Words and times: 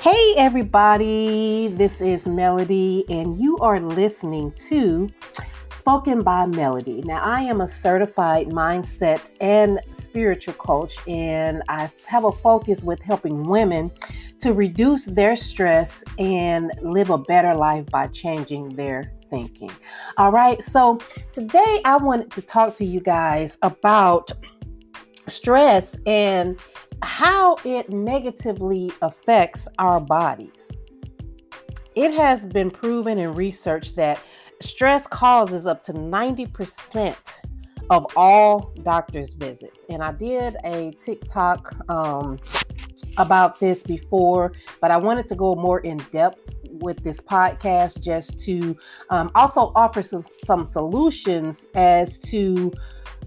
Hey, 0.00 0.32
everybody, 0.38 1.68
this 1.68 2.00
is 2.00 2.26
Melody, 2.26 3.04
and 3.10 3.36
you 3.36 3.58
are 3.58 3.78
listening 3.78 4.50
to 4.52 5.10
Spoken 5.74 6.22
by 6.22 6.46
Melody. 6.46 7.02
Now, 7.02 7.20
I 7.22 7.42
am 7.42 7.60
a 7.60 7.68
certified 7.68 8.46
mindset 8.46 9.34
and 9.42 9.78
spiritual 9.92 10.54
coach, 10.54 10.96
and 11.06 11.62
I 11.68 11.90
have 12.06 12.24
a 12.24 12.32
focus 12.32 12.82
with 12.82 13.02
helping 13.02 13.42
women 13.42 13.90
to 14.38 14.54
reduce 14.54 15.04
their 15.04 15.36
stress 15.36 16.02
and 16.18 16.72
live 16.80 17.10
a 17.10 17.18
better 17.18 17.54
life 17.54 17.84
by 17.90 18.06
changing 18.06 18.70
their 18.76 19.12
thinking. 19.28 19.70
All 20.16 20.32
right, 20.32 20.62
so 20.62 20.98
today 21.34 21.82
I 21.84 21.98
wanted 21.98 22.30
to 22.32 22.40
talk 22.40 22.74
to 22.76 22.86
you 22.86 23.00
guys 23.00 23.58
about 23.60 24.30
stress 25.30 25.96
and 26.06 26.58
how 27.02 27.56
it 27.64 27.90
negatively 27.90 28.92
affects 29.02 29.68
our 29.78 30.00
bodies. 30.00 30.70
It 31.94 32.12
has 32.12 32.46
been 32.46 32.70
proven 32.70 33.18
in 33.18 33.34
research 33.34 33.94
that 33.96 34.20
stress 34.60 35.06
causes 35.06 35.66
up 35.66 35.82
to 35.84 35.92
90% 35.92 37.16
of 37.90 38.06
all 38.14 38.72
doctor's 38.82 39.34
visits. 39.34 39.84
And 39.88 40.02
I 40.02 40.12
did 40.12 40.56
a 40.64 40.92
TikTok 40.92 41.90
um, 41.90 42.38
about 43.18 43.58
this 43.58 43.82
before, 43.82 44.52
but 44.80 44.92
I 44.92 44.96
wanted 44.96 45.26
to 45.28 45.34
go 45.34 45.56
more 45.56 45.80
in 45.80 45.98
depth 46.12 46.38
with 46.70 47.02
this 47.02 47.20
podcast 47.20 48.00
just 48.02 48.38
to 48.44 48.76
um, 49.10 49.30
also 49.34 49.72
offer 49.74 50.02
some, 50.02 50.24
some 50.44 50.64
solutions 50.64 51.66
as 51.74 52.20
to 52.20 52.72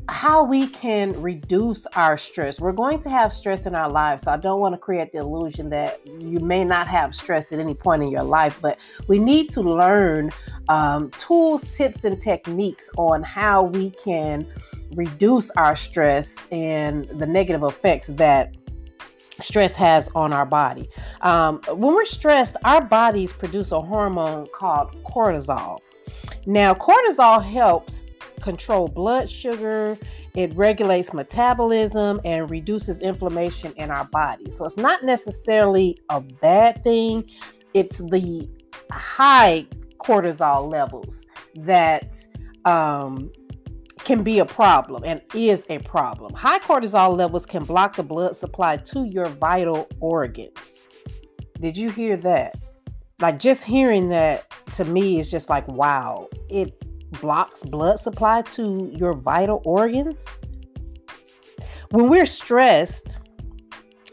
how 0.09 0.43
we 0.43 0.67
can 0.67 1.19
reduce 1.21 1.85
our 1.95 2.17
stress. 2.17 2.59
We're 2.59 2.73
going 2.73 2.99
to 2.99 3.09
have 3.09 3.31
stress 3.31 3.65
in 3.65 3.73
our 3.73 3.89
lives, 3.89 4.23
so 4.23 4.31
I 4.31 4.37
don't 4.37 4.59
want 4.59 4.73
to 4.73 4.77
create 4.77 5.11
the 5.11 5.19
illusion 5.19 5.69
that 5.69 5.99
you 6.05 6.39
may 6.39 6.63
not 6.63 6.87
have 6.87 7.15
stress 7.15 7.51
at 7.51 7.59
any 7.59 7.73
point 7.73 8.03
in 8.03 8.09
your 8.09 8.23
life, 8.23 8.59
but 8.61 8.77
we 9.07 9.19
need 9.19 9.49
to 9.51 9.61
learn 9.61 10.31
um, 10.67 11.09
tools, 11.11 11.65
tips, 11.67 12.03
and 12.03 12.19
techniques 12.19 12.89
on 12.97 13.23
how 13.23 13.63
we 13.63 13.91
can 13.91 14.45
reduce 14.95 15.49
our 15.51 15.75
stress 15.75 16.37
and 16.51 17.07
the 17.09 17.25
negative 17.25 17.63
effects 17.63 18.07
that 18.07 18.55
stress 19.39 19.75
has 19.75 20.09
on 20.15 20.33
our 20.33 20.45
body. 20.45 20.89
Um, 21.21 21.61
when 21.67 21.93
we're 21.93 22.05
stressed, 22.05 22.57
our 22.65 22.83
bodies 22.83 23.33
produce 23.33 23.71
a 23.71 23.81
hormone 23.81 24.47
called 24.53 24.91
cortisol. 25.03 25.79
Now, 26.45 26.73
cortisol 26.73 27.43
helps 27.43 28.07
control 28.43 28.87
blood 28.89 29.29
sugar, 29.29 29.97
it 30.35 30.53
regulates 30.53 31.13
metabolism 31.13 32.19
and 32.25 32.49
reduces 32.49 32.99
inflammation 32.99 33.73
in 33.77 33.89
our 33.89 34.05
body. 34.05 34.49
So 34.49 34.65
it's 34.65 34.77
not 34.77 35.03
necessarily 35.03 35.97
a 36.09 36.19
bad 36.19 36.83
thing, 36.83 37.29
it's 37.73 37.99
the 37.99 38.49
high 38.91 39.65
cortisol 39.97 40.69
levels 40.69 41.25
that 41.55 42.15
um, 42.65 43.31
can 43.99 44.23
be 44.23 44.39
a 44.39 44.45
problem 44.45 45.03
and 45.05 45.21
is 45.33 45.65
a 45.69 45.79
problem. 45.79 46.33
High 46.33 46.59
cortisol 46.59 47.17
levels 47.17 47.45
can 47.45 47.63
block 47.63 47.95
the 47.95 48.03
blood 48.03 48.35
supply 48.35 48.77
to 48.77 49.05
your 49.05 49.27
vital 49.27 49.87
organs. 50.01 50.77
Did 51.59 51.77
you 51.77 51.89
hear 51.89 52.17
that? 52.17 52.57
Like 53.19 53.39
just 53.39 53.63
hearing 53.63 54.09
that 54.09 54.51
to 54.73 54.83
me 54.83 55.19
is 55.19 55.31
just 55.31 55.49
like 55.49 55.65
wow. 55.69 56.27
It 56.49 56.75
blocks 57.21 57.63
blood 57.63 57.99
supply 57.99 58.41
to 58.41 58.91
your 58.93 59.13
vital 59.13 59.61
organs. 59.65 60.25
When 61.91 62.09
we're 62.09 62.25
stressed, 62.25 63.19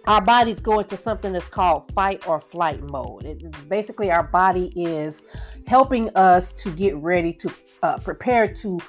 our 0.07 0.21
bodies 0.21 0.61
go 0.61 0.81
into 0.81 0.97
something 0.97 1.33
that's 1.33 1.49
called 1.49 1.93
fight 1.95 2.27
or 2.27 2.41
flight 2.41 2.83
mode. 2.83 3.25
It, 3.25 3.69
basically, 3.69 4.11
our 4.11 4.25
body 4.25 4.73
is 4.77 5.23
helping 5.67 6.11
us 6.17 6.53
to 6.53 6.71
get 6.73 6.97
ready 6.97 7.33
to 7.35 7.53
uh, 7.83 7.99
prepare 7.99 8.49
to 8.55 8.81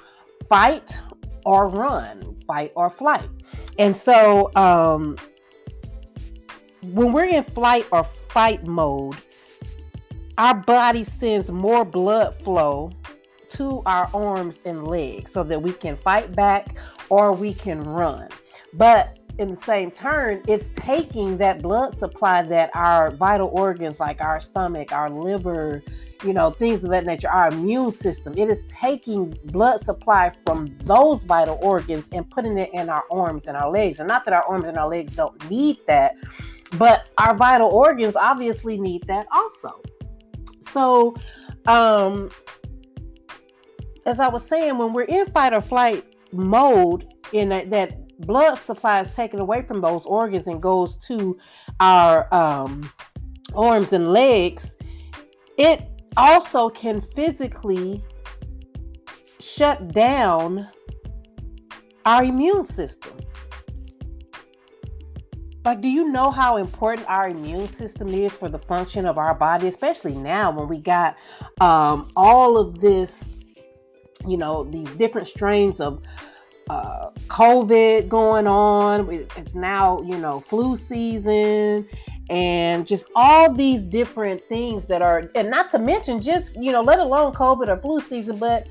fight 0.48 0.98
or 1.44 1.68
run, 1.68 2.36
fight 2.46 2.72
or 2.76 2.90
flight. 2.90 3.28
And 3.78 3.96
so, 3.96 4.50
um, 4.56 5.16
when 6.82 7.12
we're 7.12 7.26
in 7.26 7.44
flight 7.44 7.86
or 7.92 8.02
fight 8.04 8.66
mode, 8.66 9.16
our 10.38 10.54
body 10.54 11.04
sends 11.04 11.50
more 11.50 11.84
blood 11.84 12.34
flow 12.34 12.90
to 13.56 13.82
our 13.86 14.08
arms 14.14 14.58
and 14.64 14.86
legs 14.86 15.32
so 15.32 15.42
that 15.44 15.60
we 15.60 15.72
can 15.72 15.96
fight 15.96 16.34
back 16.34 16.76
or 17.08 17.32
we 17.32 17.54
can 17.54 17.82
run. 17.82 18.28
But 18.74 19.18
in 19.38 19.50
the 19.50 19.56
same 19.56 19.90
turn, 19.90 20.42
it's 20.46 20.70
taking 20.74 21.38
that 21.38 21.62
blood 21.62 21.96
supply 21.98 22.42
that 22.42 22.70
our 22.74 23.10
vital 23.10 23.48
organs, 23.52 23.98
like 23.98 24.20
our 24.20 24.40
stomach, 24.40 24.92
our 24.92 25.10
liver, 25.10 25.82
you 26.24 26.32
know, 26.32 26.50
things 26.50 26.84
of 26.84 26.90
that 26.90 27.04
nature, 27.04 27.28
our 27.28 27.48
immune 27.48 27.92
system, 27.92 28.36
it 28.36 28.48
is 28.48 28.64
taking 28.66 29.36
blood 29.46 29.80
supply 29.80 30.32
from 30.44 30.68
those 30.84 31.24
vital 31.24 31.58
organs 31.62 32.06
and 32.12 32.30
putting 32.30 32.58
it 32.58 32.70
in 32.72 32.88
our 32.88 33.04
arms 33.10 33.48
and 33.48 33.56
our 33.56 33.70
legs. 33.70 33.98
And 33.98 34.06
not 34.06 34.24
that 34.24 34.34
our 34.34 34.44
arms 34.44 34.66
and 34.66 34.76
our 34.76 34.88
legs 34.88 35.12
don't 35.12 35.50
need 35.50 35.78
that, 35.86 36.14
but 36.78 37.06
our 37.18 37.34
vital 37.34 37.68
organs 37.68 38.16
obviously 38.16 38.78
need 38.78 39.02
that 39.06 39.26
also. 39.32 39.80
So, 40.60 41.14
um, 41.66 42.30
as 44.06 44.20
I 44.20 44.28
was 44.28 44.46
saying, 44.46 44.78
when 44.78 44.92
we're 44.92 45.02
in 45.02 45.26
fight 45.26 45.52
or 45.52 45.60
flight 45.60 46.04
mode, 46.32 47.06
in 47.32 47.48
that, 47.50 47.70
that 47.70 48.18
blood 48.18 48.58
supply 48.58 49.00
is 49.00 49.10
taken 49.12 49.40
away 49.40 49.62
from 49.62 49.80
those 49.80 50.04
organs 50.04 50.46
and 50.46 50.62
goes 50.62 50.96
to 51.06 51.38
our 51.80 52.32
um, 52.34 52.90
arms 53.54 53.92
and 53.92 54.12
legs, 54.12 54.76
it 55.56 55.82
also 56.16 56.68
can 56.68 57.00
physically 57.00 58.02
shut 59.40 59.92
down 59.92 60.68
our 62.04 62.24
immune 62.24 62.64
system. 62.64 63.12
Like, 65.64 65.80
do 65.80 65.88
you 65.88 66.10
know 66.10 66.32
how 66.32 66.56
important 66.56 67.08
our 67.08 67.28
immune 67.28 67.68
system 67.68 68.08
is 68.08 68.32
for 68.32 68.48
the 68.48 68.58
function 68.58 69.06
of 69.06 69.16
our 69.16 69.32
body, 69.32 69.68
especially 69.68 70.14
now 70.14 70.50
when 70.50 70.66
we 70.66 70.80
got 70.80 71.16
um, 71.60 72.08
all 72.16 72.58
of 72.58 72.80
this 72.80 73.31
you 74.26 74.36
know, 74.36 74.64
these 74.64 74.92
different 74.92 75.28
strains 75.28 75.80
of 75.80 76.02
uh, 76.70 77.10
COVID 77.26 78.08
going 78.08 78.46
on. 78.46 79.08
It's 79.36 79.54
now, 79.54 80.00
you 80.02 80.16
know, 80.18 80.40
flu 80.40 80.76
season 80.76 81.88
and 82.30 82.86
just 82.86 83.06
all 83.14 83.52
these 83.52 83.82
different 83.82 84.42
things 84.48 84.86
that 84.86 85.02
are, 85.02 85.30
and 85.34 85.50
not 85.50 85.68
to 85.70 85.78
mention 85.78 86.22
just, 86.22 86.60
you 86.62 86.72
know, 86.72 86.80
let 86.80 86.98
alone 86.98 87.32
COVID 87.32 87.68
or 87.68 87.76
flu 87.78 88.00
season, 88.00 88.36
but 88.36 88.68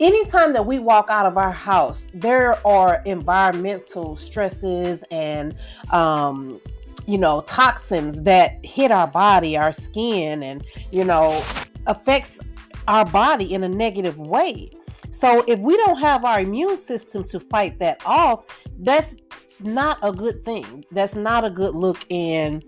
anytime 0.00 0.52
that 0.52 0.66
we 0.66 0.78
walk 0.78 1.06
out 1.08 1.26
of 1.26 1.38
our 1.38 1.52
house, 1.52 2.08
there 2.12 2.66
are 2.66 3.02
environmental 3.06 4.16
stresses 4.16 5.04
and, 5.10 5.54
um, 5.92 6.60
you 7.06 7.18
know, 7.18 7.42
toxins 7.42 8.22
that 8.22 8.64
hit 8.64 8.90
our 8.90 9.06
body, 9.06 9.56
our 9.56 9.72
skin, 9.72 10.42
and, 10.42 10.64
you 10.90 11.04
know, 11.04 11.42
affects 11.86 12.40
our 12.88 13.04
body 13.04 13.52
in 13.52 13.62
a 13.64 13.68
negative 13.68 14.18
way. 14.18 14.70
So 15.10 15.44
if 15.46 15.58
we 15.60 15.76
don't 15.78 15.98
have 15.98 16.24
our 16.24 16.40
immune 16.40 16.76
system 16.76 17.24
to 17.24 17.40
fight 17.40 17.78
that 17.78 18.02
off, 18.04 18.64
that's 18.80 19.16
not 19.60 19.98
a 20.02 20.12
good 20.12 20.44
thing. 20.44 20.84
That's 20.90 21.16
not 21.16 21.44
a 21.44 21.50
good 21.50 21.74
look 21.74 21.98
and 22.10 22.64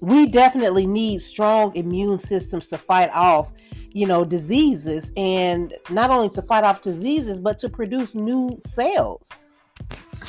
we 0.00 0.26
definitely 0.26 0.86
need 0.86 1.22
strong 1.22 1.74
immune 1.76 2.18
systems 2.18 2.66
to 2.66 2.76
fight 2.76 3.10
off, 3.14 3.52
you 3.92 4.06
know, 4.06 4.24
diseases 4.24 5.12
and 5.16 5.72
not 5.88 6.10
only 6.10 6.28
to 6.30 6.42
fight 6.42 6.64
off 6.64 6.82
diseases 6.82 7.40
but 7.40 7.58
to 7.60 7.68
produce 7.68 8.14
new 8.14 8.56
cells 8.58 9.40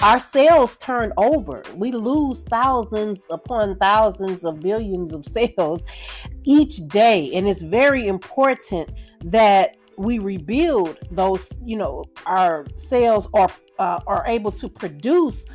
our 0.02 0.19
cells 0.19 0.78
turn 0.78 1.13
over. 1.17 1.63
We 1.75 1.91
lose 1.91 2.43
thousands 2.43 3.26
upon 3.29 3.78
thousands 3.78 4.46
of 4.46 4.59
billions 4.59 5.14
of 5.14 5.26
cells 5.58 5.85
each 6.43 6.87
day. 6.87 7.32
And 7.34 7.47
it's 7.47 7.64
very 7.64 8.08
important 8.08 8.91
that 9.25 9.77
we 9.97 10.19
rebuild 10.19 10.97
those, 11.11 11.51
you 11.63 11.77
know, 11.77 12.05
our 12.25 12.66
cells 12.75 13.27
are, 13.33 13.51
uh, 13.79 13.99
are 14.07 14.23
able 14.27 14.51
to 14.51 14.69
produce 14.69 15.45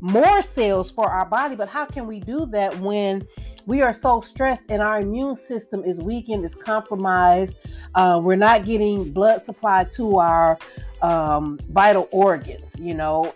more 0.00 0.42
cells 0.42 0.90
for 0.90 1.08
our 1.08 1.24
body. 1.24 1.54
But 1.54 1.68
how 1.68 1.86
can 1.86 2.06
we 2.06 2.20
do 2.20 2.46
that 2.46 2.76
when 2.80 3.26
we 3.66 3.80
are 3.80 3.92
so 3.92 4.20
stressed 4.20 4.64
and 4.68 4.82
our 4.82 5.00
immune 5.00 5.36
system 5.36 5.84
is 5.84 6.00
weakened, 6.00 6.44
is 6.44 6.54
compromised? 6.54 7.56
Uh, 7.94 8.20
we're 8.22 8.36
not 8.36 8.64
getting 8.64 9.12
blood 9.12 9.44
supply 9.44 9.84
to 9.84 10.18
our 10.18 10.58
um, 11.02 11.58
vital 11.70 12.08
organs, 12.10 12.78
you 12.80 12.94
know, 12.94 13.34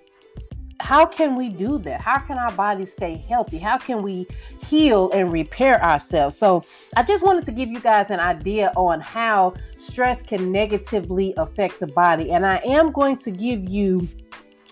how 0.87 1.05
can 1.05 1.35
we 1.35 1.49
do 1.49 1.79
that? 1.79 2.01
How 2.01 2.19
can 2.19 2.39
our 2.39 2.53
bodies 2.53 2.93
stay 2.93 3.17
healthy? 3.17 3.59
How 3.59 3.77
can 3.77 4.05
we 4.05 4.25
heal 4.63 5.11
and 5.11 5.33
repair 5.33 5.83
ourselves? 5.83 6.39
So, 6.39 6.63
I 6.97 7.03
just 7.03 7.25
wanted 7.25 7.45
to 7.47 7.51
give 7.51 7.69
you 7.69 7.81
guys 7.81 8.13
an 8.13 8.21
idea 8.21 8.73
on 8.77 9.01
how 9.01 9.55
stress 9.79 10.23
can 10.23 10.53
negatively 10.53 11.35
affect 11.39 11.81
the 11.81 11.89
body. 11.89 12.31
And 12.31 12.47
I 12.47 12.59
am 12.59 12.93
going 12.93 13.17
to 13.17 13.33
give 13.33 13.69
you 13.69 14.09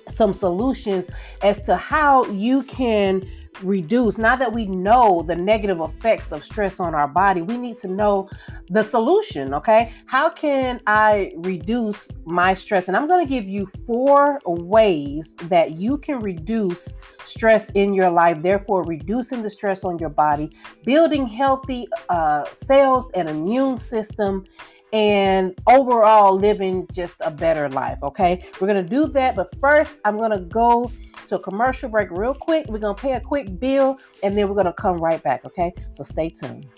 some 0.06 0.32
solutions 0.32 1.10
as 1.42 1.64
to 1.64 1.76
how 1.76 2.26
you 2.26 2.62
can 2.62 3.28
reduce, 3.62 4.18
now 4.18 4.36
that 4.36 4.52
we 4.52 4.66
know 4.66 5.22
the 5.22 5.36
negative 5.36 5.80
effects 5.80 6.32
of 6.32 6.44
stress 6.44 6.80
on 6.80 6.94
our 6.94 7.08
body, 7.08 7.42
we 7.42 7.56
need 7.56 7.78
to 7.78 7.88
know 7.88 8.28
the 8.68 8.82
solution, 8.82 9.54
okay? 9.54 9.92
How 10.06 10.30
can 10.30 10.80
I 10.86 11.32
reduce 11.36 12.10
my 12.24 12.54
stress? 12.54 12.88
And 12.88 12.96
I'm 12.96 13.06
going 13.06 13.24
to 13.24 13.28
give 13.28 13.44
you 13.44 13.66
four 13.86 14.40
ways 14.46 15.34
that 15.44 15.72
you 15.72 15.98
can 15.98 16.20
reduce 16.20 16.96
stress 17.24 17.70
in 17.70 17.94
your 17.94 18.10
life, 18.10 18.42
therefore, 18.42 18.84
reducing 18.84 19.42
the 19.42 19.50
stress 19.50 19.84
on 19.84 19.98
your 19.98 20.10
body, 20.10 20.50
building 20.84 21.26
healthy 21.26 21.86
uh, 22.08 22.44
cells 22.52 23.10
and 23.12 23.28
immune 23.28 23.76
system 23.76 24.44
and 24.94 25.58
overall 25.66 26.32
living 26.32 26.86
just 26.92 27.20
a 27.24 27.30
better 27.30 27.68
life. 27.68 28.00
Okay, 28.04 28.46
we're 28.60 28.68
gonna 28.68 28.80
do 28.80 29.08
that, 29.08 29.34
but 29.34 29.48
first, 29.58 29.96
I'm 30.04 30.16
gonna 30.16 30.40
go 30.40 30.90
to 31.26 31.34
a 31.34 31.38
commercial 31.40 31.88
break 31.88 32.12
real 32.12 32.32
quick. 32.32 32.66
We're 32.68 32.78
gonna 32.78 32.94
pay 32.94 33.14
a 33.14 33.20
quick 33.20 33.58
bill 33.58 33.98
and 34.22 34.38
then 34.38 34.48
we're 34.48 34.54
gonna 34.54 34.72
come 34.72 34.98
right 34.98 35.20
back. 35.20 35.44
Okay, 35.44 35.74
so 35.90 36.04
stay 36.04 36.30
tuned. 36.30 36.68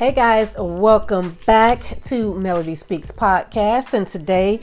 Hey 0.00 0.12
guys, 0.12 0.54
welcome 0.58 1.36
back 1.46 2.02
to 2.04 2.34
Melody 2.34 2.74
Speaks 2.74 3.12
podcast. 3.12 3.94
And 3.94 4.06
today 4.06 4.60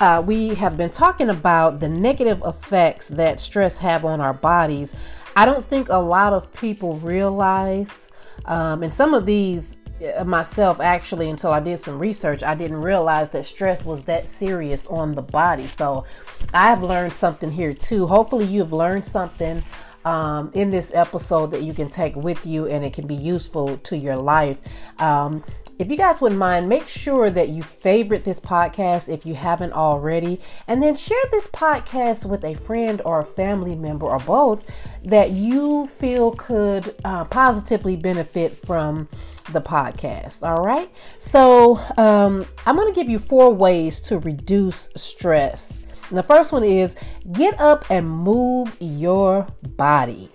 uh, 0.00 0.22
we 0.24 0.54
have 0.54 0.76
been 0.76 0.90
talking 0.90 1.28
about 1.28 1.80
the 1.80 1.88
negative 1.88 2.42
effects 2.44 3.08
that 3.08 3.38
stress 3.38 3.78
have 3.78 4.04
on 4.04 4.20
our 4.20 4.32
bodies. 4.32 4.94
I 5.36 5.44
don't 5.44 5.64
think 5.64 5.90
a 5.90 5.98
lot 5.98 6.32
of 6.32 6.52
people 6.54 6.94
realize, 6.96 8.10
um, 8.46 8.82
and 8.82 8.92
some 8.92 9.12
of 9.12 9.26
these 9.26 9.76
uh, 10.18 10.24
myself 10.24 10.80
actually 10.80 11.28
until 11.28 11.52
I 11.52 11.60
did 11.60 11.78
some 11.78 11.98
research, 11.98 12.42
I 12.42 12.54
didn't 12.54 12.80
realize 12.80 13.28
that 13.30 13.44
stress 13.44 13.84
was 13.84 14.04
that 14.06 14.26
serious 14.26 14.86
on 14.86 15.14
the 15.14 15.22
body. 15.22 15.66
So 15.66 16.06
I've 16.54 16.82
learned 16.82 17.12
something 17.12 17.50
here 17.50 17.74
too. 17.74 18.06
Hopefully, 18.06 18.46
you've 18.46 18.72
learned 18.72 19.04
something 19.04 19.62
um, 20.04 20.50
in 20.54 20.70
this 20.70 20.92
episode 20.94 21.48
that 21.52 21.62
you 21.62 21.74
can 21.74 21.90
take 21.90 22.16
with 22.16 22.46
you 22.46 22.66
and 22.66 22.84
it 22.84 22.92
can 22.92 23.06
be 23.06 23.14
useful 23.14 23.76
to 23.78 23.96
your 23.96 24.16
life. 24.16 24.60
Um, 24.98 25.44
if 25.80 25.90
you 25.90 25.96
guys 25.96 26.20
wouldn't 26.20 26.38
mind, 26.38 26.68
make 26.68 26.86
sure 26.86 27.30
that 27.30 27.48
you 27.48 27.62
favorite 27.62 28.22
this 28.24 28.38
podcast 28.38 29.08
if 29.08 29.24
you 29.24 29.34
haven't 29.34 29.72
already, 29.72 30.38
and 30.68 30.82
then 30.82 30.94
share 30.94 31.22
this 31.30 31.46
podcast 31.46 32.26
with 32.28 32.44
a 32.44 32.52
friend 32.52 33.00
or 33.02 33.20
a 33.20 33.24
family 33.24 33.74
member 33.74 34.04
or 34.04 34.18
both 34.18 34.62
that 35.02 35.30
you 35.30 35.86
feel 35.86 36.32
could 36.32 36.94
uh, 37.02 37.24
positively 37.24 37.96
benefit 37.96 38.52
from 38.52 39.08
the 39.52 39.60
podcast. 39.62 40.46
All 40.46 40.62
right. 40.62 40.90
So, 41.18 41.78
um, 41.96 42.46
I'm 42.66 42.76
going 42.76 42.92
to 42.92 43.00
give 43.00 43.08
you 43.08 43.18
four 43.18 43.50
ways 43.54 44.00
to 44.02 44.18
reduce 44.18 44.90
stress. 44.96 45.80
And 46.10 46.18
the 46.18 46.22
first 46.22 46.52
one 46.52 46.64
is 46.64 46.96
get 47.32 47.58
up 47.58 47.90
and 47.90 48.10
move 48.10 48.76
your 48.80 49.46
body. 49.62 50.28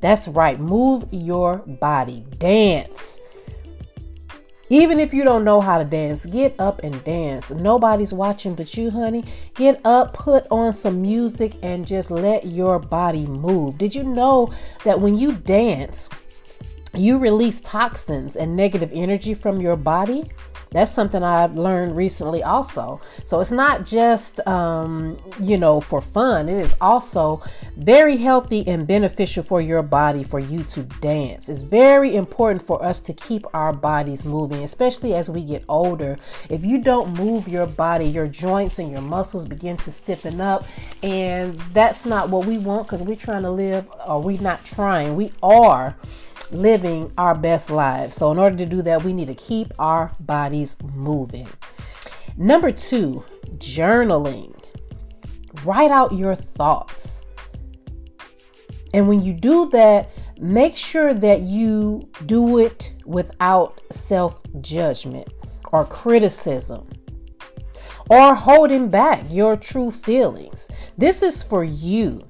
That's 0.00 0.28
right, 0.28 0.60
move 0.60 1.08
your 1.10 1.58
body, 1.58 2.24
dance. 2.38 3.18
Even 4.68 4.98
if 4.98 5.14
you 5.14 5.22
don't 5.22 5.44
know 5.44 5.60
how 5.60 5.78
to 5.78 5.84
dance, 5.84 6.26
get 6.26 6.58
up 6.58 6.82
and 6.82 7.02
dance. 7.04 7.50
Nobody's 7.50 8.12
watching 8.12 8.54
but 8.54 8.76
you, 8.76 8.90
honey. 8.90 9.24
Get 9.54 9.80
up, 9.84 10.12
put 10.12 10.44
on 10.50 10.72
some 10.72 11.00
music, 11.00 11.54
and 11.62 11.86
just 11.86 12.10
let 12.10 12.46
your 12.46 12.80
body 12.80 13.26
move. 13.26 13.78
Did 13.78 13.94
you 13.94 14.02
know 14.02 14.52
that 14.84 15.00
when 15.00 15.16
you 15.16 15.32
dance, 15.32 16.10
you 16.94 17.18
release 17.18 17.60
toxins 17.60 18.34
and 18.34 18.56
negative 18.56 18.90
energy 18.92 19.34
from 19.34 19.60
your 19.60 19.76
body? 19.76 20.28
That's 20.70 20.90
something 20.92 21.22
I've 21.22 21.56
learned 21.56 21.96
recently, 21.96 22.42
also. 22.42 23.00
So 23.24 23.40
it's 23.40 23.50
not 23.50 23.84
just, 23.84 24.46
um, 24.46 25.18
you 25.40 25.56
know, 25.56 25.80
for 25.80 26.00
fun, 26.00 26.48
it 26.48 26.58
is 26.58 26.74
also 26.80 27.40
very 27.76 28.16
healthy 28.16 28.66
and 28.66 28.86
beneficial 28.86 29.42
for 29.42 29.60
your 29.60 29.82
body 29.82 30.22
for 30.22 30.38
you 30.38 30.64
to 30.64 30.82
dance. 31.00 31.48
It's 31.48 31.62
very 31.62 32.16
important 32.16 32.62
for 32.62 32.84
us 32.84 33.00
to 33.02 33.12
keep 33.12 33.46
our 33.54 33.72
bodies 33.72 34.24
moving, 34.24 34.64
especially 34.64 35.14
as 35.14 35.30
we 35.30 35.44
get 35.44 35.64
older. 35.68 36.18
If 36.50 36.64
you 36.64 36.78
don't 36.78 37.14
move 37.14 37.48
your 37.48 37.66
body, 37.66 38.06
your 38.06 38.26
joints 38.26 38.78
and 38.78 38.90
your 38.90 39.02
muscles 39.02 39.46
begin 39.46 39.76
to 39.78 39.92
stiffen 39.92 40.40
up, 40.40 40.66
and 41.02 41.54
that's 41.72 42.04
not 42.04 42.28
what 42.28 42.46
we 42.46 42.58
want 42.58 42.86
because 42.86 43.02
we're 43.02 43.16
trying 43.16 43.42
to 43.42 43.50
live, 43.50 43.88
or 44.06 44.20
we're 44.20 44.40
not 44.40 44.64
trying, 44.64 45.16
we 45.16 45.32
are 45.42 45.96
living 46.52 47.12
our 47.18 47.34
best 47.34 47.70
lives. 47.70 48.16
So, 48.16 48.30
in 48.32 48.38
order 48.38 48.56
to 48.56 48.66
do 48.66 48.82
that, 48.82 49.04
we 49.04 49.12
need 49.12 49.28
to 49.28 49.34
keep 49.34 49.72
our 49.78 50.14
bodies 50.20 50.76
moving. 50.94 51.48
Number 52.36 52.70
two, 52.70 53.24
journaling. 53.58 54.52
Write 55.64 55.90
out 55.90 56.12
your 56.12 56.34
thoughts. 56.34 57.22
And 58.92 59.08
when 59.08 59.22
you 59.22 59.32
do 59.32 59.70
that, 59.70 60.10
make 60.38 60.76
sure 60.76 61.14
that 61.14 61.42
you 61.42 62.08
do 62.26 62.58
it 62.58 62.94
without 63.04 63.80
self 63.90 64.42
judgment 64.60 65.32
or 65.72 65.84
criticism 65.84 66.86
or 68.08 68.34
holding 68.34 68.88
back 68.88 69.24
your 69.30 69.56
true 69.56 69.90
feelings. 69.90 70.70
This 70.96 71.22
is 71.22 71.42
for 71.42 71.64
you. 71.64 72.22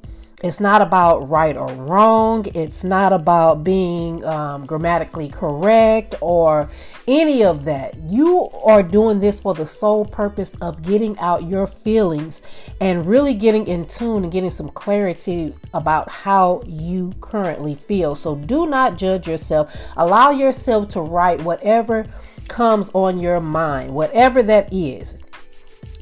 It's 0.45 0.61
not 0.61 0.83
about 0.83 1.31
right 1.31 1.57
or 1.57 1.67
wrong. 1.67 2.45
It's 2.53 2.85
not 2.85 3.15
about 3.15 3.65
being 3.65 4.23
um, 4.23 4.67
grammatically 4.67 5.31
correct 5.31 6.15
or 6.21 6.69
any 7.09 7.43
of 7.43 7.65
that. 7.65 7.97
You 8.03 8.51
are 8.63 8.83
doing 8.83 9.19
this 9.19 9.41
for 9.41 9.55
the 9.55 9.65
sole 9.65 10.05
purpose 10.05 10.55
of 10.61 10.83
getting 10.83 11.19
out 11.21 11.49
your 11.49 11.67
feelings 11.67 12.43
and 12.83 13.07
really 13.07 13.33
getting 13.33 13.67
in 13.67 13.87
tune 13.87 14.25
and 14.25 14.33
getting 14.33 14.51
some 14.51 14.69
clarity 14.69 15.55
about 15.73 16.11
how 16.11 16.63
you 16.67 17.15
currently 17.23 17.75
feel. 17.75 18.15
So 18.15 18.37
do 18.37 18.67
not 18.67 18.99
judge 18.99 19.27
yourself. 19.27 19.75
Allow 19.97 20.33
yourself 20.33 20.91
to 20.91 21.01
write 21.01 21.41
whatever 21.45 22.07
comes 22.49 22.91
on 22.93 23.19
your 23.21 23.41
mind, 23.41 23.95
whatever 23.95 24.43
that 24.43 24.71
is 24.71 25.23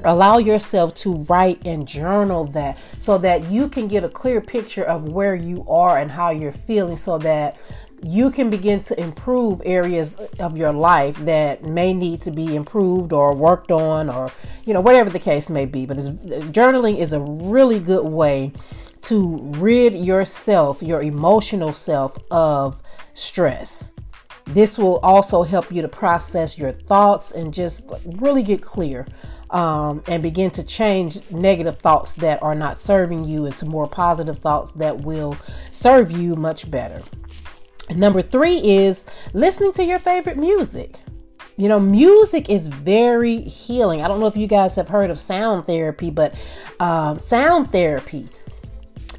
allow 0.03 0.39
yourself 0.39 0.95
to 0.95 1.17
write 1.29 1.65
and 1.65 1.87
journal 1.87 2.45
that 2.47 2.79
so 2.99 3.19
that 3.19 3.51
you 3.51 3.69
can 3.69 3.89
get 3.89 4.05
a 4.05 4.09
clear 4.09 4.41
picture 4.41 4.85
of 4.85 5.05
where 5.05 5.35
you 5.35 5.65
are 5.69 5.99
and 5.99 6.11
how 6.11 6.31
you're 6.31 6.53
feeling 6.53 6.97
so 6.97 7.19
that 7.19 7.57
you 8.03 8.31
can 8.31 8.51
begin 8.51 8.83
to 8.83 9.01
improve 9.01 9.63
areas 9.65 10.17
of 10.39 10.57
your 10.57 10.73
life 10.73 11.17
that 11.25 11.65
may 11.65 11.95
need 11.95 12.21
to 12.21 12.31
be 12.31 12.55
improved 12.55 13.13
or 13.13 13.35
worked 13.35 13.71
on 13.71 14.11
or 14.11 14.31
you 14.67 14.75
know 14.75 14.81
whatever 14.81 15.09
the 15.09 15.19
case 15.19 15.49
may 15.49 15.65
be. 15.65 15.87
But 15.87 15.97
journaling 16.53 16.99
is 16.99 17.13
a 17.13 17.21
really 17.21 17.81
good 17.81 18.05
way 18.05 18.53
to 19.03 19.39
rid 19.57 19.95
yourself 19.95 20.83
your 20.83 21.03
emotional 21.03 21.73
self 21.73 22.19
of 22.31 22.83
stress. 23.15 23.93
This 24.47 24.77
will 24.77 24.99
also 24.99 25.43
help 25.43 25.73
you 25.73 25.81
to 25.81 25.89
process 25.89 26.59
your 26.59 26.73
thoughts 26.73 27.33
and 27.33 27.55
just 27.55 27.91
really 28.05 28.43
get 28.43 28.61
clear 28.61 29.07
um, 29.51 30.03
and 30.07 30.23
begin 30.23 30.51
to 30.53 30.65
change 30.65 31.31
negative 31.31 31.79
thoughts 31.79 32.15
that 32.15 32.43
are 32.43 32.55
not 32.55 32.79
serving 32.79 33.25
you 33.25 33.47
into 33.47 33.67
more 33.67 33.89
positive 33.89 34.39
thoughts 34.39 34.73
that 34.73 35.01
will 35.01 35.37
serve 35.71 36.11
you 36.11 36.35
much 36.37 36.71
better. 36.71 37.03
Number 37.95 38.23
three 38.23 38.59
is 38.59 39.07
listening 39.33 39.73
to 39.73 39.85
your 39.85 39.99
favorite 39.99 40.39
music. 40.39 40.97
You 41.57 41.69
know, 41.69 41.79
music 41.79 42.51
is 42.51 42.69
very 42.69 43.41
healing. 43.43 44.03
I 44.03 44.09
don't 44.09 44.19
know 44.19 44.27
if 44.27 44.37
you 44.37 44.49
guys 44.49 44.75
have 44.77 44.89
heard 44.89 45.11
of 45.11 45.19
sound 45.19 45.67
therapy, 45.67 46.11
but 46.11 46.35
um, 46.81 47.19
sound 47.19 47.71
therapy 47.71 48.29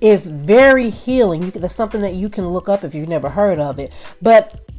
is 0.02 0.30
very 0.30 0.90
healing. 0.90 1.44
You 1.44 1.52
can, 1.52 1.62
that's 1.62 1.76
something 1.76 2.02
that 2.02 2.16
you 2.16 2.28
can 2.28 2.50
look 2.50 2.68
up 2.68 2.84
if 2.84 2.94
you've 2.94 3.08
never 3.08 3.30
heard 3.30 3.60
of 3.60 3.80
it. 3.80 3.94
But 4.22 4.70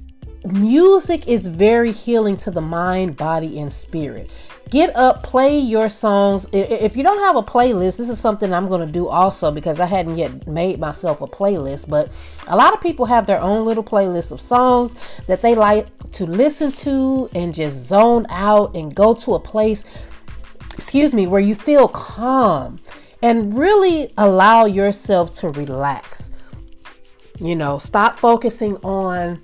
music 0.45 1.29
is 1.29 1.49
very 1.49 1.93
healing 1.93 2.37
to 2.39 2.51
the 2.51 2.61
mind, 2.61 3.17
body, 3.17 3.59
and 3.59 3.73
spirit. 3.73 4.31
Get 4.71 4.97
up, 4.97 5.23
play 5.23 5.59
your 5.61 5.89
songs. 5.89 6.49
If 6.53 6.97
you 6.97 7.05
don't 7.05 7.21
have 7.21 7.37
a 7.37 7.43
playlist, 7.43 7.99
this 7.99 8.09
is 8.09 8.19
something 8.19 8.53
I'm 8.53 8.67
going 8.67 8.85
to 8.85 8.93
do 8.93 9.07
also 9.07 9.53
because 9.53 9.79
I 9.79 9.87
hadn't 9.87 10.19
yet 10.19 10.49
made 10.49 10.81
myself 10.81 11.21
a 11.21 11.29
playlist. 11.29 11.89
But 11.89 12.11
a 12.49 12.57
lot 12.57 12.75
of 12.75 12.81
people 12.81 13.07
have 13.07 13.27
their 13.27 13.41
own 13.41 13.65
little 13.65 13.85
playlist 13.85 14.33
of 14.33 14.41
songs 14.41 14.97
that 15.29 15.41
they 15.41 15.55
like 15.55 15.87
to 16.13 16.27
listen 16.27 16.73
to 16.73 17.31
and 17.33 17.55
just 17.55 17.87
zone 17.87 18.27
out 18.29 18.75
and 18.75 18.93
go 18.93 19.15
to 19.15 19.35
a 19.35 19.41
place, 19.41 19.85
excuse 20.75 21.15
me, 21.15 21.29
where 21.29 21.41
you 21.41 21.55
feel 21.55 21.87
calm 21.87 22.81
and 23.23 23.57
really 23.57 24.13
allow 24.19 24.65
yourself 24.65 25.33
to 25.37 25.51
relax. 25.51 26.33
You 27.39 27.55
know, 27.55 27.79
stop 27.79 28.17
focusing 28.17 28.79
on 28.79 29.43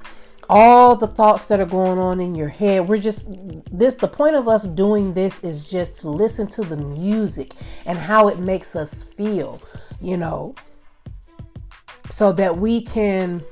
all 0.48 0.96
the 0.96 1.06
thoughts 1.06 1.46
that 1.46 1.60
are 1.60 1.66
going 1.66 1.98
on 1.98 2.20
in 2.20 2.34
your 2.34 2.48
head. 2.48 2.88
We're 2.88 2.98
just 2.98 3.26
this 3.70 3.94
the 3.94 4.08
point 4.08 4.36
of 4.36 4.48
us 4.48 4.66
doing 4.66 5.12
this 5.12 5.42
is 5.42 5.68
just 5.68 5.98
to 5.98 6.10
listen 6.10 6.46
to 6.48 6.62
the 6.62 6.76
music 6.76 7.54
and 7.86 7.98
how 7.98 8.28
it 8.28 8.38
makes 8.38 8.76
us 8.76 9.02
feel, 9.02 9.62
you 10.00 10.16
know, 10.16 10.54
so 12.10 12.32
that 12.32 12.58
we 12.58 12.82
can 12.82 13.42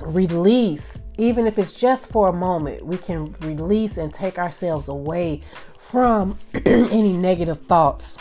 release 0.00 0.98
even 1.20 1.46
if 1.46 1.58
it's 1.58 1.74
just 1.74 2.10
for 2.10 2.28
a 2.28 2.32
moment, 2.32 2.84
we 2.84 2.96
can 2.96 3.34
release 3.40 3.98
and 3.98 4.12
take 4.12 4.38
ourselves 4.38 4.88
away 4.88 5.42
from 5.76 6.38
any 6.64 7.12
negative 7.12 7.60
thoughts 7.66 8.16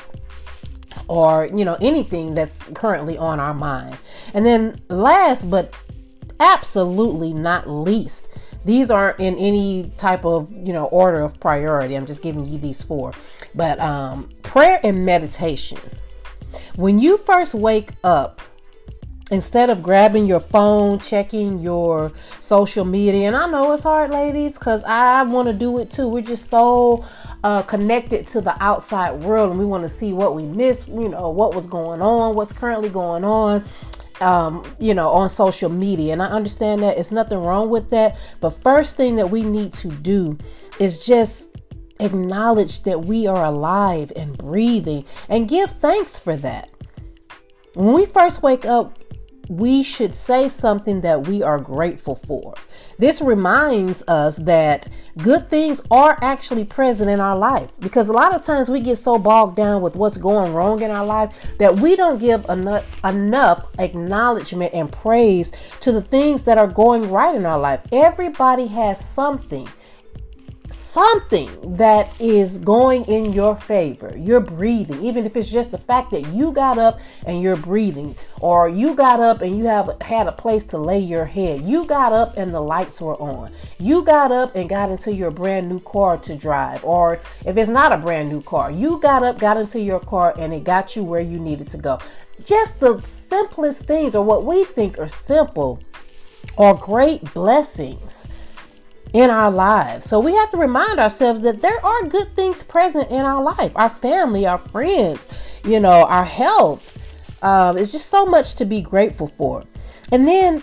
or 1.07 1.49
you 1.53 1.63
know 1.63 1.77
anything 1.81 2.35
that's 2.35 2.61
currently 2.73 3.17
on 3.17 3.39
our 3.39 3.53
mind. 3.53 3.97
And 4.33 4.45
then 4.45 4.81
last 4.89 5.49
but 5.49 5.73
absolutely 6.39 7.33
not 7.33 7.69
least, 7.69 8.29
these 8.65 8.91
aren't 8.91 9.19
in 9.19 9.37
any 9.37 9.91
type 9.97 10.25
of 10.25 10.51
you 10.51 10.73
know 10.73 10.85
order 10.85 11.21
of 11.21 11.39
priority. 11.39 11.95
I'm 11.95 12.05
just 12.05 12.21
giving 12.21 12.45
you 12.45 12.57
these 12.57 12.83
four. 12.83 13.13
But 13.55 13.79
um 13.79 14.29
prayer 14.43 14.79
and 14.83 15.05
meditation. 15.05 15.79
When 16.75 16.99
you 16.99 17.17
first 17.17 17.53
wake 17.53 17.91
up, 18.03 18.41
instead 19.31 19.69
of 19.69 19.83
grabbing 19.83 20.25
your 20.25 20.39
phone, 20.39 20.99
checking 20.99 21.59
your 21.59 22.11
social 22.39 22.85
media, 22.85 23.27
and 23.27 23.35
I 23.35 23.49
know 23.49 23.71
it's 23.73 23.83
hard, 23.83 24.09
ladies, 24.09 24.57
because 24.57 24.83
I 24.83 25.23
want 25.23 25.47
to 25.47 25.53
do 25.53 25.77
it 25.79 25.91
too. 25.91 26.07
We're 26.07 26.21
just 26.21 26.49
so 26.49 27.05
uh, 27.43 27.61
connected 27.63 28.27
to 28.29 28.41
the 28.41 28.55
outside 28.63 29.23
world, 29.23 29.51
and 29.51 29.59
we 29.59 29.65
want 29.65 29.83
to 29.83 29.89
see 29.89 30.13
what 30.13 30.35
we 30.35 30.43
missed, 30.43 30.87
you 30.87 31.09
know, 31.09 31.29
what 31.29 31.53
was 31.53 31.67
going 31.67 32.01
on, 32.01 32.35
what's 32.35 32.53
currently 32.53 32.89
going 32.89 33.23
on. 33.23 33.63
Um, 34.21 34.65
you 34.79 34.93
know, 34.93 35.07
on 35.09 35.29
social 35.29 35.69
media. 35.69 36.11
And 36.11 36.21
I 36.21 36.25
understand 36.25 36.83
that 36.83 36.97
it's 36.97 37.09
nothing 37.09 37.37
wrong 37.37 37.69
with 37.69 37.89
that. 37.91 38.17
But 38.41 38.49
first 38.49 38.97
thing 38.97 39.15
that 39.15 39.31
we 39.31 39.43
need 39.43 39.73
to 39.75 39.87
do 39.87 40.37
is 40.77 41.05
just 41.05 41.55
acknowledge 42.01 42.83
that 42.83 43.05
we 43.05 43.27
are 43.27 43.45
alive 43.45 44.11
and 44.17 44.37
breathing 44.37 45.05
and 45.29 45.47
give 45.47 45.71
thanks 45.71 46.19
for 46.19 46.35
that. 46.35 46.69
When 47.75 47.93
we 47.93 48.05
first 48.05 48.43
wake 48.43 48.65
up, 48.65 48.98
we 49.49 49.81
should 49.81 50.13
say 50.13 50.47
something 50.47 51.01
that 51.01 51.27
we 51.27 51.41
are 51.41 51.57
grateful 51.57 52.13
for. 52.13 52.53
This 52.99 53.19
reminds 53.19 54.03
us 54.07 54.37
that 54.37 54.87
good 55.17 55.49
things 55.49 55.81
are 55.89 56.19
actually 56.21 56.65
present 56.65 57.09
in 57.09 57.19
our 57.19 57.35
life 57.35 57.71
because 57.79 58.09
a 58.09 58.13
lot 58.13 58.35
of 58.35 58.43
times 58.43 58.69
we 58.69 58.79
get 58.79 58.99
so 58.99 59.17
bogged 59.17 59.55
down 59.55 59.81
with 59.81 59.95
what's 59.95 60.17
going 60.17 60.53
wrong 60.53 60.83
in 60.83 60.91
our 60.91 61.05
life 61.05 61.33
that 61.57 61.79
we 61.79 61.95
don't 61.95 62.19
give 62.19 62.47
enough, 62.47 63.03
enough 63.03 63.65
acknowledgement 63.79 64.71
and 64.73 64.91
praise 64.91 65.51
to 65.79 65.91
the 65.91 66.01
things 66.01 66.43
that 66.43 66.59
are 66.59 66.67
going 66.67 67.11
right 67.11 67.33
in 67.33 67.45
our 67.45 67.59
life. 67.59 67.81
Everybody 67.91 68.67
has 68.67 69.03
something 69.03 69.67
something 70.89 71.75
that 71.75 72.19
is 72.19 72.57
going 72.57 73.05
in 73.05 73.31
your 73.31 73.55
favor. 73.55 74.11
You're 74.17 74.39
breathing, 74.39 75.03
even 75.03 75.23
if 75.23 75.35
it's 75.35 75.49
just 75.49 75.69
the 75.69 75.77
fact 75.77 76.09
that 76.11 76.33
you 76.33 76.51
got 76.51 76.79
up 76.79 76.99
and 77.27 77.43
you're 77.43 77.55
breathing, 77.55 78.15
or 78.41 78.67
you 78.67 78.95
got 78.95 79.19
up 79.19 79.41
and 79.41 79.55
you 79.55 79.65
have 79.65 80.01
had 80.01 80.25
a 80.25 80.31
place 80.31 80.63
to 80.65 80.79
lay 80.79 80.97
your 80.97 81.25
head. 81.25 81.61
You 81.61 81.85
got 81.85 82.11
up 82.11 82.37
and 82.37 82.51
the 82.51 82.59
lights 82.59 82.99
were 83.01 83.15
on. 83.21 83.51
You 83.77 84.03
got 84.03 84.31
up 84.31 84.55
and 84.55 84.67
got 84.67 84.89
into 84.89 85.13
your 85.13 85.29
brand 85.29 85.69
new 85.69 85.79
car 85.79 86.17
to 86.17 86.35
drive, 86.35 86.83
or 86.83 87.21
if 87.45 87.55
it's 87.55 87.69
not 87.69 87.91
a 87.91 87.97
brand 87.97 88.29
new 88.29 88.41
car, 88.41 88.71
you 88.71 88.99
got 88.99 89.21
up, 89.21 89.37
got 89.37 89.57
into 89.57 89.79
your 89.79 89.99
car, 89.99 90.33
and 90.39 90.53
it 90.53 90.63
got 90.63 90.95
you 90.95 91.03
where 91.03 91.21
you 91.21 91.37
needed 91.39 91.67
to 91.67 91.77
go. 91.77 91.99
Just 92.43 92.79
the 92.79 92.99
simplest 93.01 93.83
things, 93.83 94.15
or 94.15 94.25
what 94.25 94.43
we 94.43 94.65
think 94.65 94.97
are 94.97 95.07
simple, 95.07 95.83
are 96.57 96.73
great 96.73 97.31
blessings 97.35 98.27
in 99.13 99.29
our 99.29 99.51
lives. 99.51 100.07
So 100.07 100.19
we 100.19 100.33
have 100.35 100.51
to 100.51 100.57
remind 100.57 100.99
ourselves 100.99 101.41
that 101.41 101.61
there 101.61 101.83
are 101.85 102.03
good 102.07 102.35
things 102.35 102.61
present 102.63 103.09
in 103.09 103.25
our 103.25 103.43
life 103.43 103.75
our 103.75 103.89
family, 103.89 104.45
our 104.45 104.57
friends, 104.57 105.27
you 105.63 105.79
know, 105.79 106.05
our 106.05 106.25
health. 106.25 106.95
Um, 107.41 107.77
it's 107.77 107.91
just 107.91 108.07
so 108.07 108.25
much 108.25 108.55
to 108.55 108.65
be 108.65 108.81
grateful 108.81 109.27
for. 109.27 109.63
And 110.11 110.27
then 110.27 110.61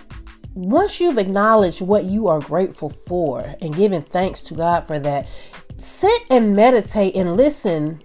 once 0.54 1.00
you've 1.00 1.18
acknowledged 1.18 1.80
what 1.80 2.04
you 2.04 2.28
are 2.28 2.40
grateful 2.40 2.90
for 2.90 3.44
and 3.60 3.74
given 3.74 4.02
thanks 4.02 4.42
to 4.44 4.54
God 4.54 4.86
for 4.86 4.98
that, 4.98 5.26
sit 5.78 6.22
and 6.30 6.54
meditate 6.54 7.14
and 7.16 7.36
listen 7.36 8.02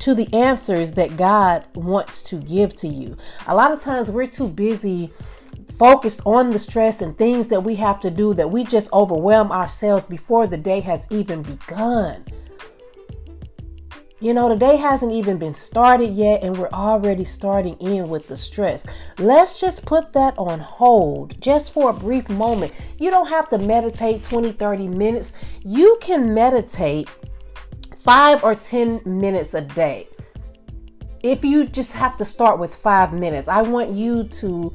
to 0.00 0.14
the 0.14 0.32
answers 0.34 0.92
that 0.92 1.16
God 1.16 1.64
wants 1.74 2.24
to 2.24 2.36
give 2.36 2.74
to 2.76 2.88
you. 2.88 3.16
A 3.46 3.54
lot 3.54 3.70
of 3.70 3.80
times 3.80 4.10
we're 4.10 4.26
too 4.26 4.48
busy 4.48 5.12
focused 5.76 6.20
on 6.24 6.50
the 6.50 6.58
stress 6.58 7.00
and 7.00 7.16
things 7.16 7.48
that 7.48 7.62
we 7.62 7.74
have 7.76 7.98
to 8.00 8.10
do 8.10 8.34
that 8.34 8.50
we 8.50 8.64
just 8.64 8.92
overwhelm 8.92 9.50
ourselves 9.50 10.06
before 10.06 10.46
the 10.46 10.56
day 10.56 10.80
has 10.80 11.06
even 11.10 11.42
begun. 11.42 12.24
You 14.22 14.32
know, 14.32 14.48
the 14.48 14.54
day 14.54 14.76
hasn't 14.76 15.10
even 15.10 15.38
been 15.38 15.52
started 15.52 16.10
yet, 16.10 16.44
and 16.44 16.56
we're 16.56 16.68
already 16.68 17.24
starting 17.24 17.76
in 17.80 18.08
with 18.08 18.28
the 18.28 18.36
stress. 18.36 18.86
Let's 19.18 19.60
just 19.60 19.84
put 19.84 20.12
that 20.12 20.38
on 20.38 20.60
hold 20.60 21.40
just 21.40 21.72
for 21.72 21.90
a 21.90 21.92
brief 21.92 22.28
moment. 22.28 22.70
You 23.00 23.10
don't 23.10 23.26
have 23.26 23.48
to 23.48 23.58
meditate 23.58 24.22
20, 24.22 24.52
30 24.52 24.86
minutes. 24.86 25.32
You 25.64 25.98
can 26.00 26.32
meditate 26.32 27.08
five 27.98 28.44
or 28.44 28.54
10 28.54 29.02
minutes 29.04 29.54
a 29.54 29.62
day. 29.62 30.08
If 31.24 31.44
you 31.44 31.66
just 31.66 31.92
have 31.94 32.16
to 32.18 32.24
start 32.24 32.60
with 32.60 32.72
five 32.72 33.12
minutes, 33.12 33.48
I 33.48 33.62
want 33.62 33.90
you 33.90 34.22
to 34.24 34.72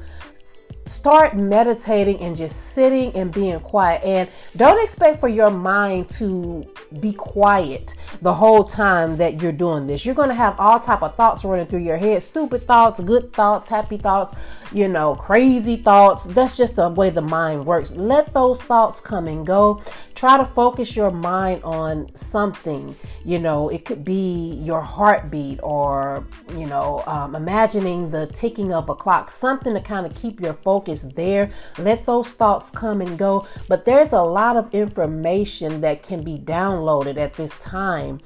start 0.90 1.36
meditating 1.36 2.20
and 2.20 2.36
just 2.36 2.74
sitting 2.74 3.14
and 3.14 3.34
being 3.34 3.60
quiet. 3.60 4.04
And 4.04 4.30
don't 4.56 4.82
expect 4.82 5.20
for 5.20 5.28
your 5.28 5.50
mind 5.50 6.10
to 6.12 6.66
be 7.00 7.14
quiet 7.14 7.96
the 8.22 8.34
whole 8.34 8.64
time 8.64 9.18
that 9.18 9.42
you're 9.42 9.52
doing 9.52 9.88
this. 9.88 10.06
You're 10.06 10.16
going 10.16 10.30
to 10.30 10.36
have 10.36 10.60
all 10.60 10.80
type 10.80 11.02
of 11.02 11.16
thoughts 11.16 11.44
running 11.44 11.66
through 11.66 11.82
your 11.82 11.98
head. 11.98 12.24
Stupid 12.24 12.66
thoughts 12.66 13.00
good 13.00 13.34
thoughts 13.34 13.70
happy 13.70 13.98
thoughts 13.98 14.36
you 14.74 14.88
know 14.88 15.16
crazy 15.16 15.76
thoughts. 15.78 16.26
That's 16.26 16.58
just 16.58 16.76
the 16.76 16.90
way 16.90 17.10
the 17.10 17.22
mind 17.22 17.66
works. 17.66 17.92
Let 17.92 18.34
those 18.34 18.62
thoughts 18.62 19.00
come 19.00 19.28
and 19.28 19.46
go. 19.46 19.82
Try 20.16 20.38
to 20.38 20.46
focus 20.46 20.96
your 20.96 21.12
mind 21.12 21.64
on 21.64 22.14
something. 22.16 22.96
You 23.24 23.40
know 23.40 23.70
it 23.70 23.86
could 23.86 24.04
be 24.04 24.56
your 24.64 24.82
heartbeat 24.82 25.60
or 25.64 26.26
you 26.56 26.66
know 26.66 27.04
um, 27.08 27.36
imagining 27.36 28.10
the 28.10 28.28
ticking 28.28 28.74
of 28.74 28.90
a 28.90 28.96
clock 28.96 29.30
something 29.30 29.74
to 29.74 29.82
kind 29.82 30.06
of 30.06 30.16
keep 30.16 30.40
your 30.40 30.54
focus 30.54 30.77
focus 30.78 31.06
there. 31.16 31.50
Let 31.80 32.06
those 32.06 32.32
thoughts 32.32 32.70
come 32.70 33.02
and 33.02 33.18
go. 33.18 33.48
But 33.68 33.86
there's 33.86 34.14
a 34.14 34.22
lot 34.22 34.58
of 34.58 34.74
information 34.74 35.82
that 35.82 36.04
can 36.04 36.24
be 36.24 36.38
downloaded 36.38 37.18
at 37.18 37.34
this 37.34 37.58
time. 37.58 38.20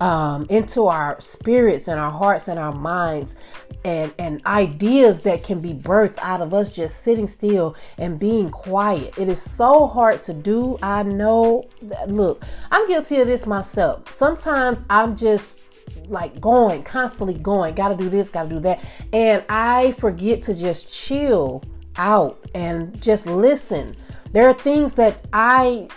Um, 0.00 0.46
into 0.50 0.86
our 0.86 1.20
spirits 1.20 1.86
and 1.86 2.00
our 2.00 2.10
hearts 2.10 2.48
and 2.48 2.58
our 2.58 2.72
minds 2.72 3.36
and 3.84 4.12
and 4.18 4.44
ideas 4.44 5.20
that 5.20 5.44
can 5.44 5.60
be 5.60 5.72
birthed 5.72 6.18
out 6.18 6.40
of 6.40 6.52
us 6.52 6.74
just 6.74 7.04
sitting 7.04 7.28
still 7.28 7.76
and 7.96 8.18
being 8.18 8.50
quiet 8.50 9.16
it 9.16 9.28
is 9.28 9.40
so 9.40 9.86
hard 9.86 10.20
to 10.22 10.34
do 10.34 10.76
i 10.82 11.04
know 11.04 11.62
that, 11.80 12.10
look 12.10 12.42
i'm 12.72 12.88
guilty 12.88 13.20
of 13.20 13.28
this 13.28 13.46
myself 13.46 14.12
sometimes 14.16 14.84
i'm 14.90 15.14
just 15.14 15.60
like 16.08 16.40
going 16.40 16.82
constantly 16.82 17.34
going 17.34 17.72
gotta 17.72 17.96
do 17.96 18.10
this 18.10 18.30
gotta 18.30 18.48
do 18.48 18.58
that 18.58 18.84
and 19.12 19.44
i 19.48 19.92
forget 19.92 20.42
to 20.42 20.54
just 20.54 20.92
chill 20.92 21.62
out 21.96 22.44
and 22.54 23.00
just 23.00 23.26
listen. 23.26 23.96
There 24.32 24.48
are 24.48 24.54
things 24.54 24.94
that 24.94 25.24
I 25.32 25.88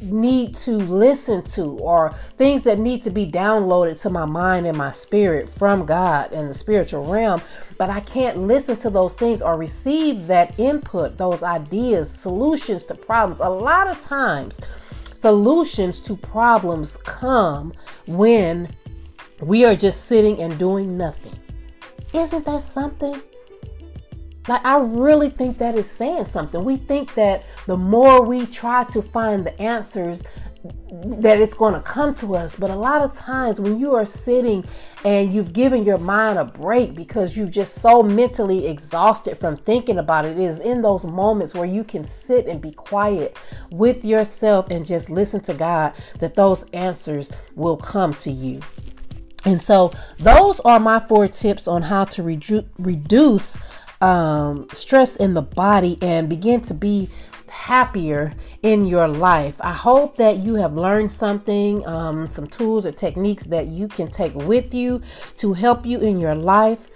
need 0.00 0.56
to 0.56 0.72
listen 0.72 1.42
to 1.42 1.62
or 1.78 2.14
things 2.36 2.62
that 2.62 2.78
need 2.78 3.02
to 3.02 3.10
be 3.10 3.30
downloaded 3.30 4.00
to 4.02 4.10
my 4.10 4.24
mind 4.24 4.66
and 4.66 4.76
my 4.76 4.90
spirit 4.90 5.48
from 5.48 5.86
God 5.86 6.32
and 6.32 6.50
the 6.50 6.54
spiritual 6.54 7.06
realm, 7.06 7.40
but 7.78 7.90
I 7.90 8.00
can't 8.00 8.38
listen 8.38 8.76
to 8.78 8.90
those 8.90 9.14
things 9.14 9.42
or 9.42 9.56
receive 9.56 10.26
that 10.26 10.58
input, 10.58 11.16
those 11.16 11.42
ideas, 11.42 12.10
solutions 12.10 12.84
to 12.86 12.94
problems. 12.94 13.40
A 13.40 13.48
lot 13.48 13.86
of 13.86 14.00
times, 14.00 14.60
solutions 15.20 16.00
to 16.02 16.16
problems 16.16 16.96
come 16.96 17.72
when 18.06 18.68
we 19.40 19.64
are 19.64 19.76
just 19.76 20.06
sitting 20.06 20.40
and 20.40 20.58
doing 20.58 20.96
nothing. 20.96 21.38
Isn't 22.12 22.44
that 22.44 22.62
something? 22.62 23.22
Like, 24.48 24.64
I 24.64 24.78
really 24.80 25.30
think 25.30 25.58
that 25.58 25.76
is 25.76 25.88
saying 25.88 26.24
something. 26.24 26.64
We 26.64 26.76
think 26.76 27.14
that 27.14 27.44
the 27.66 27.76
more 27.76 28.22
we 28.22 28.46
try 28.46 28.84
to 28.84 29.00
find 29.00 29.46
the 29.46 29.60
answers, 29.60 30.24
that 30.92 31.40
it's 31.40 31.54
going 31.54 31.74
to 31.74 31.80
come 31.80 32.14
to 32.14 32.36
us. 32.36 32.56
But 32.56 32.70
a 32.70 32.76
lot 32.76 33.02
of 33.02 33.12
times 33.12 33.60
when 33.60 33.78
you 33.78 33.94
are 33.94 34.04
sitting 34.04 34.64
and 35.04 35.32
you've 35.32 35.52
given 35.52 35.84
your 35.84 35.98
mind 35.98 36.38
a 36.38 36.44
break 36.44 36.94
because 36.94 37.36
you're 37.36 37.48
just 37.48 37.76
so 37.76 38.02
mentally 38.02 38.66
exhausted 38.66 39.36
from 39.36 39.56
thinking 39.56 39.98
about 39.98 40.24
it, 40.24 40.32
it 40.32 40.38
is 40.38 40.60
in 40.60 40.82
those 40.82 41.04
moments 41.04 41.54
where 41.54 41.66
you 41.66 41.82
can 41.82 42.04
sit 42.04 42.46
and 42.46 42.60
be 42.60 42.70
quiet 42.70 43.36
with 43.70 44.04
yourself 44.04 44.68
and 44.70 44.86
just 44.86 45.10
listen 45.10 45.40
to 45.42 45.54
God 45.54 45.94
that 46.18 46.34
those 46.34 46.64
answers 46.70 47.30
will 47.56 47.76
come 47.76 48.14
to 48.14 48.30
you. 48.30 48.60
And 49.44 49.60
so, 49.60 49.90
those 50.20 50.60
are 50.60 50.78
my 50.78 51.00
four 51.00 51.26
tips 51.26 51.66
on 51.66 51.82
how 51.82 52.04
to 52.04 52.22
redu- 52.22 52.68
reduce 52.78 53.58
um, 54.02 54.68
stress 54.72 55.16
in 55.16 55.34
the 55.34 55.42
body 55.42 55.96
and 56.02 56.28
begin 56.28 56.60
to 56.62 56.74
be 56.74 57.08
happier 57.48 58.32
in 58.62 58.86
your 58.86 59.06
life. 59.06 59.56
I 59.60 59.72
hope 59.72 60.16
that 60.16 60.38
you 60.38 60.54
have 60.54 60.74
learned 60.74 61.12
something, 61.12 61.86
um, 61.86 62.28
some 62.28 62.46
tools 62.46 62.86
or 62.86 62.92
techniques 62.92 63.44
that 63.44 63.66
you 63.66 63.88
can 63.88 64.10
take 64.10 64.34
with 64.34 64.72
you 64.72 65.02
to 65.36 65.52
help 65.52 65.84
you 65.84 66.00
in 66.00 66.18
your 66.18 66.34
life. 66.34 66.88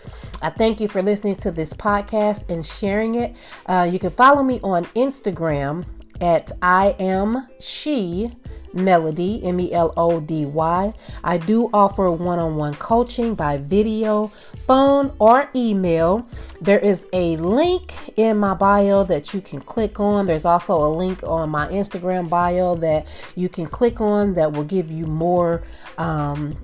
I 0.43 0.51
thank 0.51 0.81
you 0.81 0.89
for 0.89 1.03
listening 1.03 1.37
to 1.37 1.51
this 1.51 1.73
podcast 1.73 2.49
and 2.49 2.65
sharing 2.65 3.17
it. 3.17 3.37
Uh, 3.67 3.89
you 3.91 3.99
can 3.99 4.11
follow 4.11 4.43
me 4.43 4.61
on 4.63 4.87
Instagram 4.87 5.85
at 6.21 6.53
I 6.63 6.97
am 6.99 7.47
she 7.61 8.33
Melody, 8.77 9.41
M 9.43 9.59
E 9.59 9.73
L 9.73 9.93
O 9.97 10.21
D 10.21 10.45
Y. 10.45 10.93
I 11.25 11.39
do 11.39 11.71
offer 11.73 12.11
one 12.11 12.39
on 12.39 12.57
one 12.57 12.75
coaching 12.75 13.35
by 13.35 13.57
video, 13.57 14.29
phone, 14.67 15.13
or 15.19 15.49
email. 15.55 16.29
There 16.61 16.79
is 16.79 17.07
a 17.13 17.37
link 17.39 17.93
in 18.17 18.37
my 18.37 18.55
bio 18.55 19.05
that 19.05 19.35
you 19.35 19.41
can 19.41 19.61
click 19.61 19.99
on. 19.99 20.27
There's 20.27 20.45
also 20.45 20.77
a 20.77 20.91
link 20.95 21.23
on 21.23 21.51
my 21.51 21.69
Instagram 21.69 22.29
bio 22.29 22.77
that 22.77 23.07
you 23.35 23.49
can 23.49 23.67
click 23.67 24.01
on 24.01 24.35
that 24.35 24.53
will 24.53 24.65
give 24.65 24.91
you 24.91 25.07
more 25.07 25.63
um, 25.99 26.57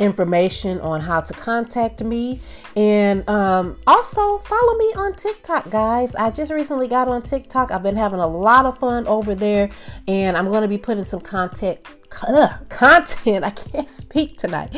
information 0.00 0.80
on 0.80 1.00
how 1.00 1.20
to 1.20 1.32
contact 1.34 2.02
me. 2.02 2.40
And 2.74 3.28
um, 3.28 3.76
also 3.86 4.38
follow 4.38 4.76
me 4.78 4.92
on 4.96 5.14
TikTok, 5.14 5.70
guys. 5.70 6.14
I 6.16 6.30
just 6.30 6.50
recently 6.50 6.88
got 6.88 7.06
on 7.06 7.22
TikTok. 7.22 7.70
I've 7.70 7.82
been 7.82 7.96
having 7.96 8.18
a 8.18 8.26
lot 8.26 8.66
of 8.66 8.78
fun 8.78 9.06
over 9.06 9.34
there, 9.34 9.70
and 10.08 10.36
I'm 10.36 10.48
going 10.48 10.62
to 10.62 10.68
be 10.68 10.78
putting 10.78 11.04
some 11.04 11.20
content. 11.20 11.78
Uh, 12.26 12.56
content. 12.68 13.44
I 13.44 13.50
can't 13.50 13.88
speak 13.88 14.38
tonight. 14.38 14.74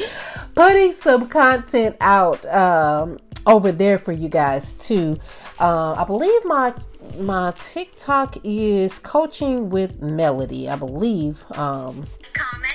Putting 0.54 0.92
some 0.92 1.28
content 1.28 1.96
out 2.00 2.44
um, 2.46 3.18
over 3.46 3.72
there 3.72 3.98
for 3.98 4.12
you 4.12 4.28
guys 4.28 4.72
too. 4.74 5.18
Uh, 5.58 5.94
I 5.96 6.04
believe 6.04 6.44
my 6.44 6.74
my 7.18 7.52
TikTok 7.58 8.38
is 8.44 8.98
coaching 8.98 9.70
with 9.70 10.00
Melody, 10.02 10.68
I 10.68 10.76
believe. 10.76 11.44
Um, 11.52 12.06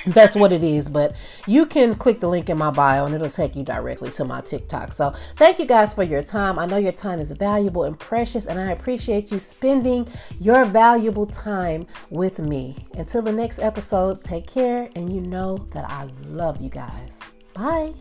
that's 0.14 0.36
what 0.36 0.52
it 0.52 0.62
is, 0.62 0.88
but 0.88 1.14
you 1.46 1.66
can 1.66 1.94
click 1.94 2.20
the 2.20 2.28
link 2.28 2.48
in 2.48 2.58
my 2.58 2.70
bio 2.70 3.06
and 3.06 3.14
it'll 3.14 3.28
take 3.28 3.56
you 3.56 3.62
directly 3.62 4.10
to 4.10 4.24
my 4.24 4.40
TikTok. 4.40 4.92
So, 4.92 5.12
thank 5.36 5.58
you 5.58 5.66
guys 5.66 5.94
for 5.94 6.02
your 6.02 6.22
time. 6.22 6.58
I 6.58 6.66
know 6.66 6.76
your 6.76 6.92
time 6.92 7.20
is 7.20 7.30
valuable 7.32 7.84
and 7.84 7.98
precious, 7.98 8.46
and 8.46 8.60
I 8.60 8.72
appreciate 8.72 9.30
you 9.30 9.38
spending 9.38 10.08
your 10.40 10.64
valuable 10.64 11.26
time 11.26 11.86
with 12.10 12.38
me. 12.38 12.86
Until 12.94 13.22
the 13.22 13.32
next 13.32 13.58
episode, 13.58 14.24
take 14.24 14.46
care, 14.46 14.90
and 14.94 15.12
you 15.12 15.20
know 15.20 15.56
that 15.70 15.84
I 15.90 16.08
love 16.26 16.60
you 16.60 16.70
guys. 16.70 17.20
Bye. 17.54 17.94